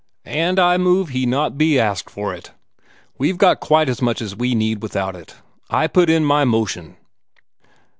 And 0.25 0.57
I 0.57 0.77
move 0.77 1.09
he 1.09 1.25
be 1.25 1.25
not 1.27 1.61
asked 1.61 2.09
for 2.09 2.33
it. 2.33 2.53
We've 3.19 3.37
got 3.37 3.59
quite 3.59 3.87
as 3.87 4.01
much 4.01 4.19
as 4.19 4.35
we 4.35 4.55
need, 4.55 4.81
without 4.81 5.15
it. 5.15 5.35
I 5.69 5.85
put 5.85 6.09
my 6.23 6.43
motion." 6.43 6.97